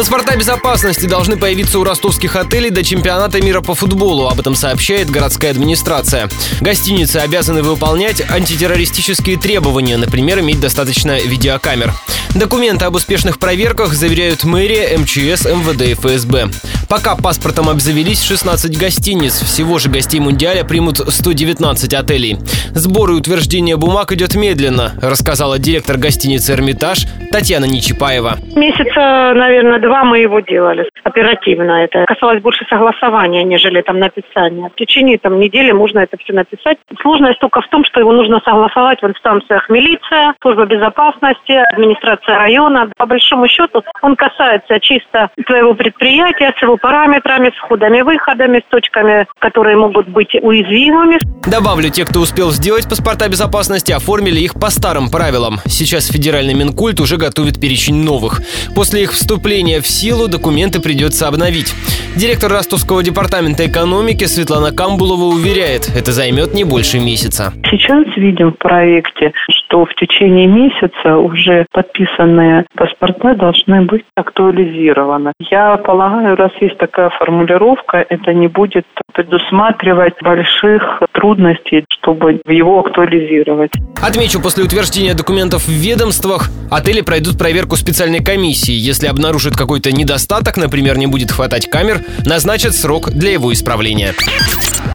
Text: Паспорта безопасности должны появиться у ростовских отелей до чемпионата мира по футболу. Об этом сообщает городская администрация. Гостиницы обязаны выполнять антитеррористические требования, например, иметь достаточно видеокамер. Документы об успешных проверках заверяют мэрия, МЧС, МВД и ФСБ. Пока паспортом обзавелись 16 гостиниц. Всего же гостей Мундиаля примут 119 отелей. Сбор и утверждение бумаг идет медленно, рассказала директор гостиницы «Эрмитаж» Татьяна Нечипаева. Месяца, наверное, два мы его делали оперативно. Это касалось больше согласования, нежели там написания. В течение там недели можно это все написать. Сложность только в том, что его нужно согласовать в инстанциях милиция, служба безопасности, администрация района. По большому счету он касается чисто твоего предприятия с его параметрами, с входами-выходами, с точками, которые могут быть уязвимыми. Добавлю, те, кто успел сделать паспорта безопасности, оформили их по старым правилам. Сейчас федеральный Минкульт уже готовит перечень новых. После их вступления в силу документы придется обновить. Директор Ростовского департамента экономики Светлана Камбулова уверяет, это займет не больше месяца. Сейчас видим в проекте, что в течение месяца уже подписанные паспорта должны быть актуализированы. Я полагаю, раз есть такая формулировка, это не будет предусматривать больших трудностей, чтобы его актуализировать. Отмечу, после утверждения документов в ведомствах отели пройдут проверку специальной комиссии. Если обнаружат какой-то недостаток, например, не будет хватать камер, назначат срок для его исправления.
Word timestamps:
Паспорта 0.00 0.34
безопасности 0.34 1.04
должны 1.04 1.36
появиться 1.36 1.78
у 1.78 1.84
ростовских 1.84 2.34
отелей 2.34 2.70
до 2.70 2.82
чемпионата 2.82 3.42
мира 3.42 3.60
по 3.60 3.74
футболу. 3.74 4.28
Об 4.28 4.40
этом 4.40 4.54
сообщает 4.54 5.10
городская 5.10 5.50
администрация. 5.50 6.30
Гостиницы 6.62 7.18
обязаны 7.18 7.62
выполнять 7.62 8.22
антитеррористические 8.26 9.36
требования, 9.36 9.98
например, 9.98 10.40
иметь 10.40 10.58
достаточно 10.58 11.20
видеокамер. 11.20 11.92
Документы 12.34 12.84
об 12.84 12.94
успешных 12.94 13.40
проверках 13.40 13.88
заверяют 13.88 14.44
мэрия, 14.44 14.96
МЧС, 14.96 15.46
МВД 15.46 15.82
и 15.82 15.94
ФСБ. 15.94 16.46
Пока 16.88 17.16
паспортом 17.16 17.68
обзавелись 17.68 18.22
16 18.22 18.78
гостиниц. 18.78 19.42
Всего 19.42 19.78
же 19.78 19.90
гостей 19.90 20.20
Мундиаля 20.20 20.64
примут 20.64 20.98
119 20.98 21.92
отелей. 21.94 22.36
Сбор 22.70 23.10
и 23.10 23.14
утверждение 23.14 23.76
бумаг 23.76 24.12
идет 24.12 24.36
медленно, 24.36 24.92
рассказала 25.02 25.58
директор 25.58 25.96
гостиницы 25.96 26.52
«Эрмитаж» 26.52 27.06
Татьяна 27.32 27.64
Нечипаева. 27.64 28.38
Месяца, 28.54 29.34
наверное, 29.34 29.80
два 29.80 30.04
мы 30.04 30.20
его 30.20 30.40
делали 30.40 30.88
оперативно. 31.02 31.84
Это 31.84 32.04
касалось 32.06 32.40
больше 32.40 32.64
согласования, 32.68 33.42
нежели 33.42 33.82
там 33.82 33.98
написания. 33.98 34.70
В 34.70 34.78
течение 34.78 35.18
там 35.18 35.38
недели 35.40 35.72
можно 35.72 35.98
это 36.00 36.16
все 36.16 36.32
написать. 36.32 36.78
Сложность 37.02 37.40
только 37.40 37.60
в 37.60 37.68
том, 37.68 37.84
что 37.84 38.00
его 38.00 38.12
нужно 38.12 38.40
согласовать 38.44 39.02
в 39.02 39.06
инстанциях 39.06 39.68
милиция, 39.68 40.34
служба 40.40 40.66
безопасности, 40.66 41.52
администрация 41.72 42.19
района. 42.26 42.90
По 42.96 43.06
большому 43.06 43.48
счету 43.48 43.82
он 44.02 44.16
касается 44.16 44.80
чисто 44.80 45.30
твоего 45.46 45.74
предприятия 45.74 46.52
с 46.58 46.62
его 46.62 46.76
параметрами, 46.76 47.50
с 47.50 47.58
входами-выходами, 47.58 48.58
с 48.58 48.70
точками, 48.70 49.26
которые 49.38 49.76
могут 49.76 50.08
быть 50.08 50.34
уязвимыми. 50.34 51.18
Добавлю, 51.46 51.90
те, 51.90 52.04
кто 52.04 52.20
успел 52.20 52.50
сделать 52.50 52.88
паспорта 52.88 53.28
безопасности, 53.28 53.92
оформили 53.92 54.40
их 54.40 54.54
по 54.54 54.70
старым 54.70 55.10
правилам. 55.10 55.58
Сейчас 55.66 56.08
федеральный 56.08 56.54
Минкульт 56.54 57.00
уже 57.00 57.16
готовит 57.16 57.60
перечень 57.60 58.04
новых. 58.04 58.40
После 58.74 59.02
их 59.02 59.12
вступления 59.12 59.80
в 59.80 59.86
силу 59.86 60.28
документы 60.28 60.80
придется 60.80 61.28
обновить. 61.28 61.74
Директор 62.16 62.50
Ростовского 62.50 63.02
департамента 63.02 63.66
экономики 63.66 64.24
Светлана 64.24 64.72
Камбулова 64.72 65.24
уверяет, 65.24 65.90
это 65.96 66.12
займет 66.12 66.54
не 66.54 66.64
больше 66.64 66.98
месяца. 66.98 67.52
Сейчас 67.70 68.04
видим 68.16 68.52
в 68.52 68.58
проекте, 68.58 69.32
что 69.70 69.84
в 69.86 69.94
течение 69.94 70.46
месяца 70.46 71.16
уже 71.16 71.66
подписанные 71.72 72.66
паспорта 72.74 73.34
должны 73.34 73.82
быть 73.82 74.04
актуализированы. 74.16 75.32
Я 75.38 75.76
полагаю, 75.76 76.36
раз 76.36 76.50
есть 76.60 76.76
такая 76.78 77.10
формулировка, 77.10 78.04
это 78.08 78.34
не 78.34 78.48
будет 78.48 78.84
предусматривать 79.14 80.14
больших 80.22 81.02
трудностей, 81.12 81.84
чтобы 81.88 82.40
его 82.46 82.80
актуализировать. 82.80 83.70
Отмечу, 84.02 84.40
после 84.42 84.64
утверждения 84.64 85.14
документов 85.14 85.62
в 85.62 85.70
ведомствах 85.70 86.48
отели 86.70 87.00
пройдут 87.00 87.38
проверку 87.38 87.76
специальной 87.76 88.24
комиссии. 88.24 88.74
Если 88.74 89.06
обнаружат 89.06 89.56
какой-то 89.56 89.92
недостаток, 89.92 90.56
например, 90.56 90.98
не 90.98 91.06
будет 91.06 91.30
хватать 91.30 91.68
камер, 91.70 91.98
назначат 92.26 92.74
срок 92.74 93.10
для 93.10 93.32
его 93.32 93.52
исправления. 93.52 94.12